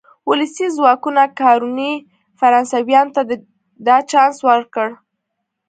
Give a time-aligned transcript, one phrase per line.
[0.29, 1.91] ولسي ځواکونو کارونې
[2.39, 3.21] فرانسویانو ته
[3.87, 4.87] دا چانس ورکړ.